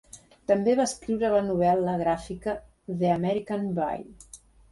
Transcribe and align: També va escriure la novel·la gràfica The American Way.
També 0.51 0.71
va 0.79 0.85
escriure 0.91 1.29
la 1.33 1.41
novel·la 1.49 1.93
gràfica 2.01 2.55
The 3.03 3.13
American 3.19 3.69
Way. 3.79 4.03